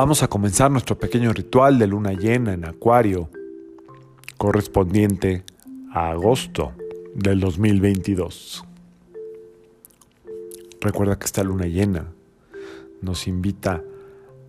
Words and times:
Vamos 0.00 0.22
a 0.22 0.28
comenzar 0.28 0.70
nuestro 0.70 0.96
pequeño 0.96 1.32
ritual 1.32 1.76
de 1.76 1.88
luna 1.88 2.12
llena 2.12 2.52
en 2.52 2.64
Acuario, 2.64 3.30
correspondiente 4.36 5.42
a 5.92 6.10
agosto 6.10 6.72
del 7.16 7.40
2022. 7.40 8.64
Recuerda 10.80 11.18
que 11.18 11.26
esta 11.26 11.42
luna 11.42 11.66
llena 11.66 12.12
nos 13.02 13.26
invita 13.26 13.82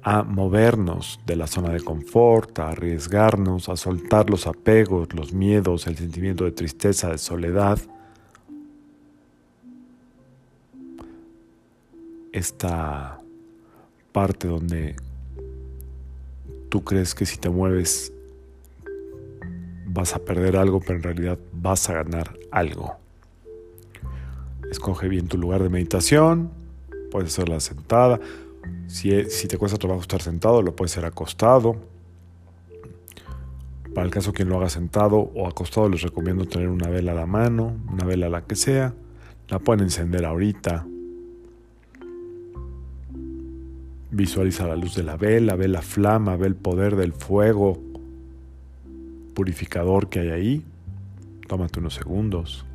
a 0.03 0.21
movernos 0.21 1.19
de 1.25 1.35
la 1.35 1.47
zona 1.47 1.69
de 1.69 1.81
confort, 1.81 2.59
a 2.59 2.69
arriesgarnos, 2.69 3.69
a 3.69 3.75
soltar 3.75 4.29
los 4.29 4.45
apegos, 4.45 5.15
los 5.15 5.33
miedos, 5.33 5.87
el 5.87 5.97
sentimiento 5.97 6.43
de 6.43 6.51
tristeza, 6.51 7.09
de 7.09 7.17
soledad. 7.17 7.79
Esta 12.31 13.19
parte 14.11 14.47
donde 14.47 15.08
tú 16.69 16.83
crees 16.83 17.15
que 17.15 17.25
si 17.25 17.37
te 17.37 17.49
mueves 17.49 18.13
vas 19.87 20.15
a 20.15 20.19
perder 20.19 20.55
algo, 20.55 20.79
pero 20.79 20.95
en 20.95 21.03
realidad 21.03 21.39
vas 21.51 21.89
a 21.89 21.93
ganar 21.93 22.37
algo. 22.51 22.95
Escoge 24.69 25.09
bien 25.09 25.27
tu 25.27 25.37
lugar 25.37 25.63
de 25.63 25.69
meditación, 25.69 26.51
puedes 27.11 27.33
hacerla 27.33 27.59
sentada. 27.59 28.19
Si, 28.87 29.25
si 29.29 29.47
te 29.47 29.57
cuesta 29.57 29.77
trabajo 29.77 30.01
estar 30.01 30.21
sentado, 30.21 30.61
lo 30.61 30.75
puedes 30.75 30.91
hacer 30.93 31.05
acostado. 31.05 31.77
Para 33.95 34.05
el 34.05 34.11
caso 34.11 34.31
quien 34.31 34.49
lo 34.49 34.57
haga 34.57 34.69
sentado 34.69 35.17
o 35.17 35.47
acostado, 35.47 35.89
les 35.89 36.03
recomiendo 36.03 36.45
tener 36.45 36.69
una 36.69 36.87
vela 36.87 37.13
a 37.13 37.15
la 37.15 37.25
mano, 37.25 37.75
una 37.91 38.05
vela 38.05 38.29
la 38.29 38.43
que 38.43 38.55
sea. 38.55 38.93
La 39.47 39.57
pueden 39.57 39.85
encender 39.85 40.25
ahorita. 40.25 40.85
Visualiza 44.19 44.67
la 44.67 44.75
luz 44.75 44.95
de 44.95 45.03
la 45.03 45.15
vela, 45.15 45.55
ve 45.55 45.69
la 45.69 45.81
flama, 45.81 46.35
ve 46.35 46.47
el 46.47 46.55
poder 46.55 46.97
del 46.97 47.13
fuego 47.13 47.79
purificador 49.33 50.09
que 50.09 50.19
hay 50.19 50.29
ahí. 50.29 50.65
Tómate 51.47 51.79
unos 51.79 51.93
segundos. 51.93 52.65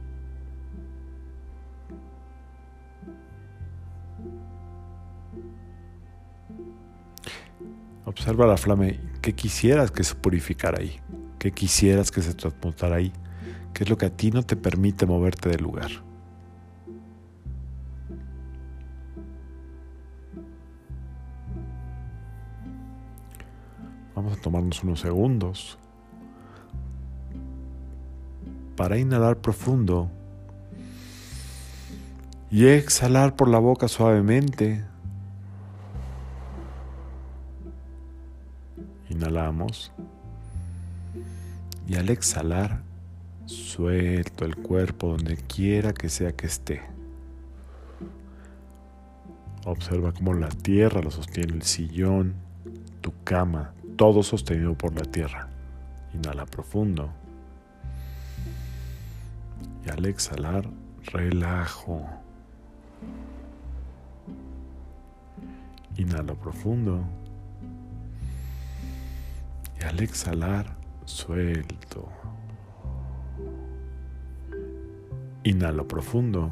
Observa 8.07 8.47
la 8.47 8.57
flama. 8.57 8.87
¿Qué 9.21 9.35
quisieras 9.35 9.91
que 9.91 10.03
se 10.03 10.15
purificara 10.15 10.79
ahí? 10.81 10.99
¿Qué 11.39 11.53
quisieras 11.53 12.11
que 12.11 12.23
se 12.23 12.33
transmutara 12.33 12.97
ahí? 12.97 13.13
¿Qué 13.75 13.85
es 13.85 13.91
lo 13.91 13.99
que 13.99 14.07
a 14.07 14.17
ti 14.17 14.31
no 14.31 14.45
te 14.45 14.57
permite 14.57 15.05
moverte 15.05 15.51
del 15.51 15.63
lugar? 15.63 15.91
Vamos 24.25 24.39
a 24.39 24.41
tomarnos 24.41 24.83
unos 24.83 25.01
segundos 25.01 25.79
para 28.75 28.97
inhalar 28.97 29.37
profundo 29.37 30.11
y 32.51 32.65
exhalar 32.65 33.37
por 33.37 33.49
la 33.49 33.59
boca 33.59 33.87
suavemente. 33.87 34.83
Inhalamos 39.11 39.93
y 41.87 41.97
al 41.97 42.09
exhalar 42.09 42.81
suelto 43.45 44.47
el 44.47 44.57
cuerpo 44.57 45.09
donde 45.09 45.37
quiera 45.37 45.93
que 45.93 46.09
sea 46.09 46.33
que 46.33 46.47
esté. 46.47 46.81
Observa 49.67 50.13
cómo 50.13 50.33
la 50.33 50.49
tierra 50.49 51.03
lo 51.03 51.11
sostiene 51.11 51.53
el 51.53 51.63
sillón, 51.63 52.33
tu 53.03 53.13
cama, 53.23 53.75
todo 53.97 54.23
sostenido 54.23 54.75
por 54.75 54.95
la 54.95 55.03
tierra. 55.03 55.49
Inhala 56.13 56.47
profundo. 56.47 57.11
Y 59.85 59.91
al 59.91 60.05
exhalar, 60.07 60.69
relajo. 61.13 62.07
Inhalo 65.97 66.35
profundo. 66.35 67.05
Y 69.81 69.85
al 69.85 70.01
exhalar, 70.01 70.77
suelto. 71.05 72.09
Inhalo 75.45 75.87
profundo. 75.87 76.51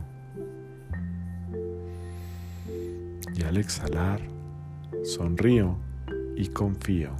Y 3.35 3.43
al 3.43 3.57
exhalar, 3.57 4.21
sonrío 5.03 5.77
y 6.37 6.49
confío. 6.49 7.17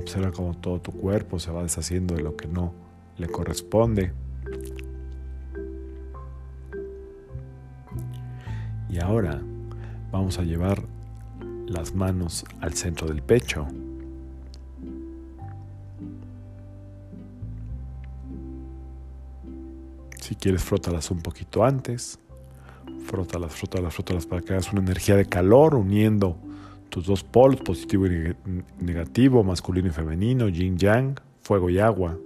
Observa 0.00 0.32
cómo 0.32 0.54
todo 0.54 0.80
tu 0.80 0.92
cuerpo 0.92 1.38
se 1.38 1.50
va 1.50 1.62
deshaciendo 1.62 2.14
de 2.14 2.22
lo 2.22 2.34
que 2.34 2.48
no 2.48 2.72
le 3.18 3.28
corresponde. 3.28 4.14
Y 8.88 8.98
ahora 8.98 9.42
vamos 10.10 10.38
a 10.38 10.42
llevar 10.42 10.82
las 11.66 11.94
manos 11.94 12.46
al 12.62 12.72
centro 12.72 13.08
del 13.08 13.22
pecho. 13.22 13.68
Si 20.22 20.34
quieres, 20.34 20.64
frótalas 20.64 21.10
un 21.10 21.20
poquito 21.20 21.62
antes. 21.62 22.18
Frótalas, 23.04 23.52
frótalas, 23.52 23.92
frótalas 23.92 24.24
para 24.24 24.40
que 24.40 24.54
hagas 24.54 24.72
una 24.72 24.80
energía 24.80 25.14
de 25.16 25.26
calor 25.26 25.74
uniendo 25.74 26.38
tus 26.90 27.06
dos 27.06 27.24
polos, 27.24 27.60
positivo 27.60 28.06
y 28.06 28.34
negativo, 28.80 29.42
masculino 29.42 29.88
y 29.88 29.92
femenino, 29.92 30.48
yin 30.48 30.76
yang, 30.76 31.18
fuego 31.40 31.70
y 31.70 31.78
agua, 31.78 32.18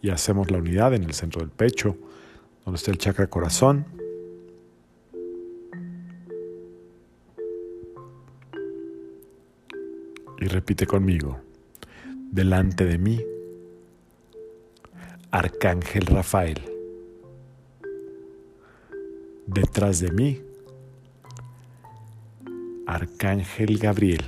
y 0.00 0.10
hacemos 0.10 0.50
la 0.50 0.58
unidad 0.58 0.94
en 0.94 1.02
el 1.02 1.14
centro 1.14 1.40
del 1.40 1.50
pecho, 1.50 1.96
donde 2.64 2.76
está 2.76 2.90
el 2.90 2.98
chakra 2.98 3.26
corazón. 3.26 3.86
Y 10.38 10.44
repite 10.46 10.86
conmigo, 10.86 11.40
delante 12.30 12.84
de 12.84 12.98
mí, 12.98 13.20
Arcángel 15.30 16.06
Rafael. 16.06 16.60
Detrás 19.46 20.00
de 20.00 20.10
mí, 20.12 20.42
Arcángel 22.92 23.78
Gabriel. 23.78 24.22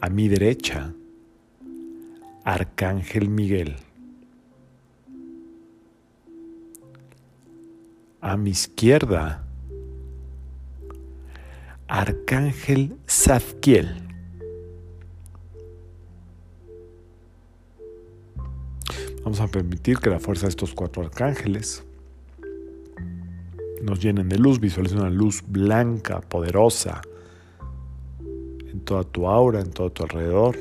A 0.00 0.08
mi 0.08 0.28
derecha, 0.28 0.94
Arcángel 2.44 3.28
Miguel. 3.28 3.74
A 8.20 8.36
mi 8.36 8.50
izquierda, 8.50 9.44
Arcángel 11.88 12.96
Zadkiel. 13.08 13.96
Vamos 19.24 19.40
a 19.40 19.48
permitir 19.48 19.98
que 19.98 20.08
la 20.08 20.20
fuerza 20.20 20.46
de 20.46 20.50
estos 20.50 20.72
cuatro 20.72 21.02
arcángeles 21.02 21.82
nos 23.82 24.00
llenen 24.00 24.28
de 24.28 24.38
luz, 24.38 24.60
visualiza 24.60 24.96
una 24.96 25.10
luz 25.10 25.42
blanca, 25.46 26.20
poderosa, 26.20 27.00
en 28.66 28.80
toda 28.80 29.04
tu 29.04 29.26
aura, 29.26 29.60
en 29.60 29.70
todo 29.70 29.90
tu 29.90 30.02
alrededor. 30.02 30.56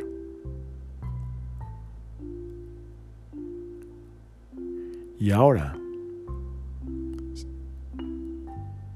Y 5.19 5.31
ahora, 5.31 5.75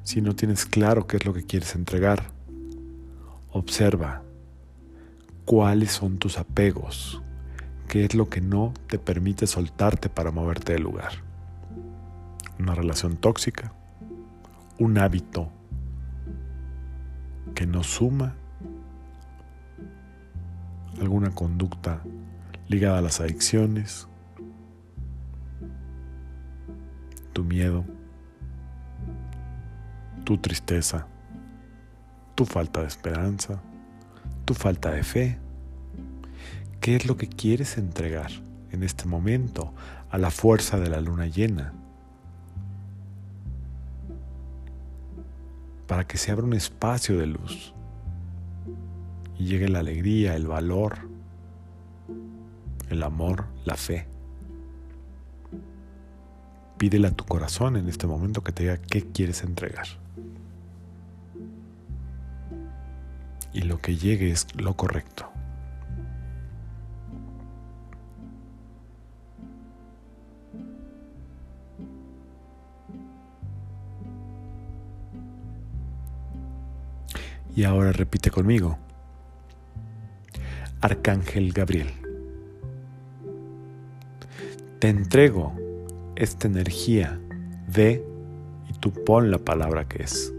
si 0.03 0.21
no 0.21 0.35
tienes 0.35 0.65
claro 0.65 1.07
qué 1.07 1.17
es 1.17 1.25
lo 1.25 1.33
que 1.33 1.43
quieres 1.43 1.75
entregar, 1.75 2.31
observa 3.51 4.21
cuáles 5.45 5.91
son 5.91 6.17
tus 6.17 6.37
apegos, 6.37 7.21
qué 7.87 8.05
es 8.05 8.13
lo 8.13 8.29
que 8.29 8.39
no 8.39 8.73
te 8.87 8.99
permite 8.99 9.47
soltarte 9.47 10.09
para 10.09 10.31
moverte 10.31 10.73
del 10.73 10.83
lugar. 10.83 11.11
Una 12.59 12.75
relación 12.75 13.17
tóxica, 13.17 13.73
un 14.81 14.97
hábito 14.97 15.47
que 17.53 17.67
nos 17.67 17.85
suma, 17.85 18.33
alguna 20.99 21.29
conducta 21.29 22.01
ligada 22.67 22.97
a 22.97 23.01
las 23.01 23.21
adicciones, 23.21 24.07
tu 27.31 27.43
miedo, 27.43 27.85
tu 30.23 30.39
tristeza, 30.39 31.05
tu 32.33 32.45
falta 32.45 32.81
de 32.81 32.87
esperanza, 32.87 33.61
tu 34.45 34.55
falta 34.55 34.89
de 34.89 35.03
fe. 35.03 35.37
¿Qué 36.79 36.95
es 36.95 37.05
lo 37.05 37.17
que 37.17 37.27
quieres 37.29 37.77
entregar 37.77 38.31
en 38.71 38.81
este 38.81 39.05
momento 39.05 39.75
a 40.09 40.17
la 40.17 40.31
fuerza 40.31 40.79
de 40.79 40.89
la 40.89 41.01
luna 41.01 41.27
llena? 41.27 41.71
Para 45.91 46.07
que 46.07 46.17
se 46.17 46.31
abra 46.31 46.45
un 46.45 46.53
espacio 46.53 47.17
de 47.17 47.27
luz 47.27 47.73
y 49.37 49.43
llegue 49.43 49.67
la 49.67 49.79
alegría, 49.79 50.37
el 50.37 50.47
valor, 50.47 50.99
el 52.89 53.03
amor, 53.03 53.47
la 53.65 53.75
fe. 53.75 54.07
Pídele 56.77 57.09
a 57.09 57.11
tu 57.11 57.25
corazón 57.25 57.75
en 57.75 57.89
este 57.89 58.07
momento 58.07 58.41
que 58.41 58.53
te 58.53 58.63
diga 58.63 58.77
qué 58.77 59.11
quieres 59.11 59.43
entregar. 59.43 59.85
Y 63.51 63.63
lo 63.63 63.81
que 63.81 63.97
llegue 63.97 64.31
es 64.31 64.47
lo 64.55 64.77
correcto. 64.77 65.29
Y 77.55 77.63
ahora 77.63 77.91
repite 77.91 78.31
conmigo. 78.31 78.77
Arcángel 80.79 81.51
Gabriel. 81.53 81.89
Te 84.79 84.89
entrego 84.89 85.53
esta 86.15 86.47
energía 86.47 87.19
de 87.67 88.03
y 88.69 88.73
tú 88.79 88.91
pon 88.91 89.29
la 89.29 89.37
palabra 89.37 89.87
que 89.87 90.03
es. 90.03 90.33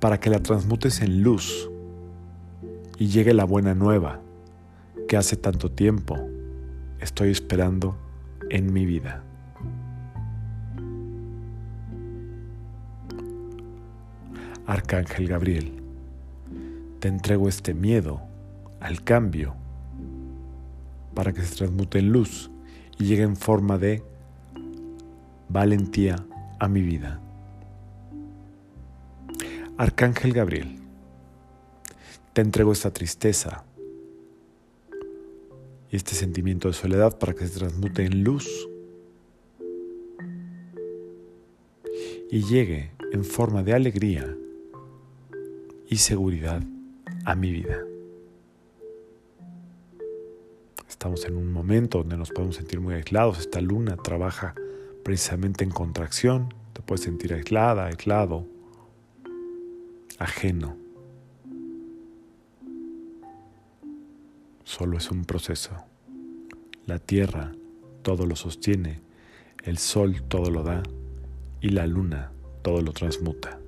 Para 0.00 0.18
que 0.18 0.30
la 0.30 0.40
transmutes 0.40 1.00
en 1.00 1.22
luz 1.22 1.70
y 2.98 3.08
llegue 3.08 3.34
la 3.34 3.44
buena 3.44 3.74
nueva 3.74 4.20
que 5.06 5.16
hace 5.16 5.36
tanto 5.36 5.70
tiempo 5.70 6.16
estoy 7.00 7.30
esperando 7.30 7.96
en 8.50 8.72
mi 8.72 8.86
vida. 8.86 9.22
Arcángel 14.66 15.28
Gabriel, 15.28 15.72
te 16.98 17.08
entrego 17.08 17.50
este 17.50 17.74
miedo 17.74 18.22
al 18.80 19.04
cambio 19.04 19.54
para 21.14 21.34
que 21.34 21.42
se 21.42 21.54
transmute 21.54 21.98
en 21.98 22.10
luz 22.10 22.50
y 22.98 23.04
llegue 23.04 23.24
en 23.24 23.36
forma 23.36 23.76
de 23.76 24.02
valentía 25.50 26.16
a 26.58 26.68
mi 26.68 26.80
vida. 26.80 27.20
Arcángel 29.76 30.32
Gabriel, 30.32 30.78
te 32.32 32.40
entrego 32.40 32.72
esta 32.72 32.90
tristeza 32.90 33.64
y 35.90 35.96
este 35.96 36.14
sentimiento 36.14 36.68
de 36.68 36.74
soledad 36.74 37.18
para 37.18 37.34
que 37.34 37.46
se 37.46 37.58
transmute 37.58 38.06
en 38.06 38.24
luz 38.24 38.48
y 42.30 42.44
llegue 42.44 42.92
en 43.12 43.24
forma 43.24 43.62
de 43.62 43.74
alegría 43.74 44.34
y 45.94 45.98
seguridad 45.98 46.60
a 47.24 47.36
mi 47.36 47.52
vida. 47.52 47.78
Estamos 50.88 51.24
en 51.24 51.36
un 51.36 51.52
momento 51.52 51.98
donde 51.98 52.16
nos 52.16 52.30
podemos 52.30 52.56
sentir 52.56 52.80
muy 52.80 52.94
aislados. 52.96 53.38
Esta 53.38 53.60
luna 53.60 53.96
trabaja 53.96 54.56
precisamente 55.04 55.62
en 55.62 55.70
contracción. 55.70 56.52
Te 56.72 56.82
puedes 56.82 57.04
sentir 57.04 57.32
aislada, 57.32 57.86
aislado, 57.86 58.44
ajeno. 60.18 60.76
Solo 64.64 64.98
es 64.98 65.08
un 65.12 65.24
proceso. 65.24 65.76
La 66.86 66.98
tierra 66.98 67.52
todo 68.02 68.26
lo 68.26 68.34
sostiene, 68.34 69.00
el 69.62 69.78
sol 69.78 70.24
todo 70.26 70.50
lo 70.50 70.64
da 70.64 70.82
y 71.60 71.68
la 71.68 71.86
luna 71.86 72.32
todo 72.62 72.80
lo 72.80 72.90
transmuta. 72.90 73.60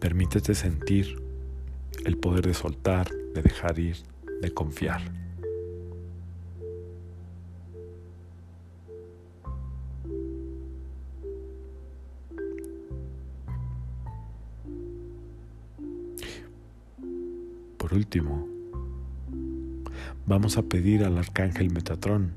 Permítete 0.00 0.54
sentir 0.54 1.20
el 2.04 2.16
poder 2.16 2.46
de 2.46 2.54
soltar, 2.54 3.08
de 3.34 3.42
dejar 3.42 3.78
ir, 3.80 3.96
de 4.40 4.54
confiar. 4.54 5.00
Por 17.76 17.94
último, 17.94 18.46
vamos 20.26 20.58
a 20.58 20.62
pedir 20.62 21.04
al 21.04 21.18
arcángel 21.18 21.72
Metatrón 21.72 22.34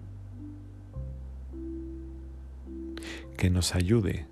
que 3.38 3.50
nos 3.50 3.76
ayude 3.76 4.26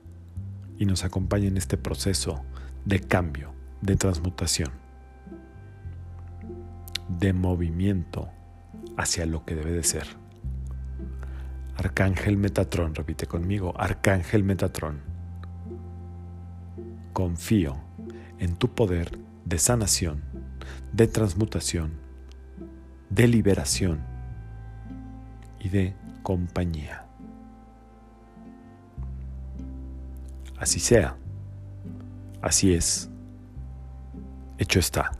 y 0.78 0.86
nos 0.86 1.04
acompañe 1.04 1.48
en 1.48 1.58
este 1.58 1.78
proceso 1.78 2.44
de 2.86 3.00
cambio, 3.00 3.54
de 3.81 3.96
transmutación, 3.96 4.72
de 7.08 7.34
movimiento 7.34 8.30
hacia 8.98 9.26
lo 9.26 9.46
que 9.46 9.56
debe 9.56 9.72
de 9.72 9.84
ser. 9.84 10.08
Arcángel 11.76 12.38
Metatrón, 12.38 12.94
repite 12.94 13.26
conmigo, 13.26 13.74
Arcángel 13.78 14.44
Metatrón. 14.44 15.00
Confío 17.14 17.78
en 18.38 18.56
tu 18.56 18.74
poder 18.74 19.18
de 19.46 19.60
sanación, 19.60 20.24
de 20.92 21.08
transmutación, 21.08 21.94
de 23.10 23.28
liberación 23.28 24.02
y 25.60 25.70
de 25.70 25.96
compañía. 26.22 27.06
Así 30.58 30.80
sea. 30.80 31.18
Así 32.41 32.74
es. 32.74 33.09
Hecho 34.57 34.80
está. 34.80 35.12